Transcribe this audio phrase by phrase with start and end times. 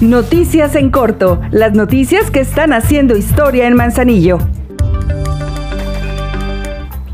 [0.00, 4.38] Noticias en corto, las noticias que están haciendo historia en Manzanillo.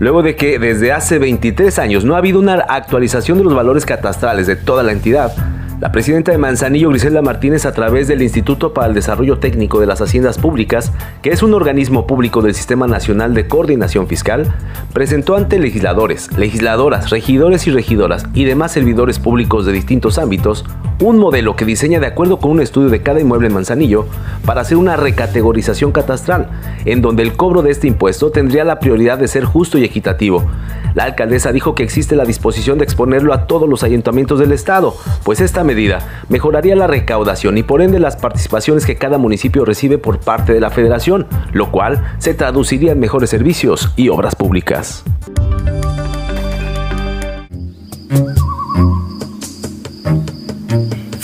[0.00, 3.86] Luego de que desde hace 23 años no ha habido una actualización de los valores
[3.86, 5.32] catastrales de toda la entidad,
[5.82, 9.86] la presidenta de Manzanillo, Griselda Martínez, a través del Instituto para el Desarrollo Técnico de
[9.86, 10.92] las Haciendas Públicas,
[11.22, 14.54] que es un organismo público del Sistema Nacional de Coordinación Fiscal,
[14.92, 20.64] presentó ante legisladores, legisladoras, regidores y regidoras y demás servidores públicos de distintos ámbitos
[21.00, 24.06] un modelo que diseña de acuerdo con un estudio de cada inmueble en Manzanillo
[24.46, 26.48] para hacer una recategorización catastral,
[26.84, 30.44] en donde el cobro de este impuesto tendría la prioridad de ser justo y equitativo.
[30.94, 34.94] La alcaldesa dijo que existe la disposición de exponerlo a todos los ayuntamientos del estado,
[35.24, 35.64] pues esta
[36.28, 40.60] mejoraría la recaudación y por ende las participaciones que cada municipio recibe por parte de
[40.60, 45.04] la federación, lo cual se traduciría en mejores servicios y obras públicas.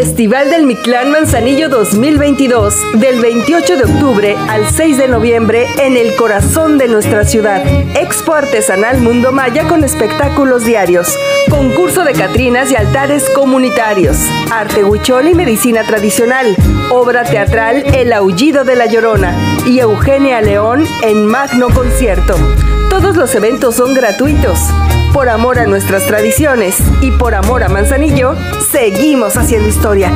[0.00, 6.14] Festival del Mictlán Manzanillo 2022, del 28 de octubre al 6 de noviembre en el
[6.16, 7.62] corazón de nuestra ciudad.
[7.94, 11.18] Expo Artesanal Mundo Maya con espectáculos diarios,
[11.50, 14.16] concurso de catrinas y altares comunitarios,
[14.50, 16.56] arte huichol y medicina tradicional,
[16.90, 19.34] obra teatral El Aullido de la Llorona
[19.66, 22.36] y Eugenia León en magno concierto.
[22.88, 24.58] Todos los eventos son gratuitos.
[25.12, 28.36] Por amor a nuestras tradiciones y por amor a Manzanillo,
[28.70, 30.12] seguimos haciendo historia.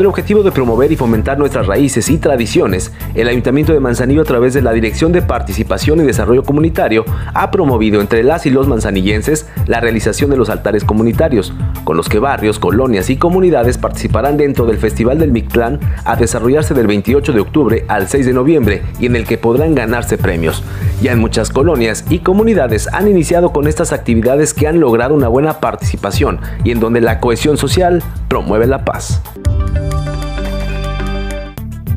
[0.00, 4.22] Con el objetivo de promover y fomentar nuestras raíces y tradiciones, el Ayuntamiento de Manzanillo
[4.22, 8.50] a través de la Dirección de Participación y Desarrollo Comunitario ha promovido entre las y
[8.50, 11.52] los manzanillenses la realización de los altares comunitarios,
[11.84, 16.72] con los que barrios, colonias y comunidades participarán dentro del Festival del Mictlán a desarrollarse
[16.72, 20.62] del 28 de octubre al 6 de noviembre y en el que podrán ganarse premios.
[21.02, 25.28] Ya en muchas colonias y comunidades han iniciado con estas actividades que han logrado una
[25.28, 29.20] buena participación y en donde la cohesión social promueve la paz.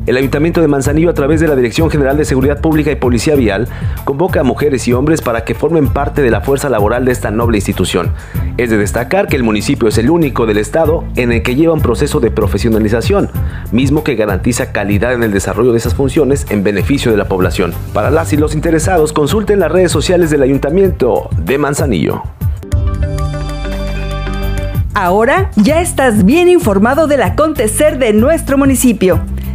[0.06, 3.36] El Ayuntamiento de Manzanillo, a través de la Dirección General de Seguridad Pública y Policía
[3.36, 3.68] Vial,
[4.04, 7.30] convoca a mujeres y hombres para que formen parte de la fuerza laboral de esta
[7.30, 8.12] noble institución.
[8.58, 11.72] Es de destacar que el municipio es el único del Estado en el que lleva
[11.72, 13.30] un proceso de profesionalización,
[13.72, 17.72] mismo que garantiza calidad en el desarrollo de esas funciones en beneficio de la población.
[17.94, 22.22] Para las y los interesados, consulten las redes sociales del Ayuntamiento de Manzanillo.
[24.92, 29.22] Ahora ya estás bien informado del acontecer de nuestro municipio.